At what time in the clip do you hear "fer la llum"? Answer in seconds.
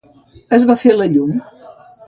0.85-1.39